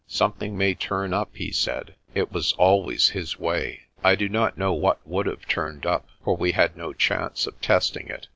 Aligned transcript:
"Something 0.07 0.57
may 0.57 0.73
turn 0.73 1.13
up," 1.13 1.29
he 1.35 1.51
said. 1.51 1.93
It 2.15 2.31
was 2.31 2.53
always 2.53 3.09
his 3.09 3.37
way. 3.37 3.81
I 4.03 4.15
do 4.15 4.27
not 4.27 4.57
know 4.57 4.73
what 4.73 4.99
would 5.07 5.27
have 5.27 5.47
turned 5.47 5.85
up, 5.85 6.07
for 6.23 6.35
we 6.35 6.53
had 6.53 6.75
no 6.75 6.91
chance 6.91 7.45
of 7.45 7.61
testing 7.61 8.07
it. 8.07 8.25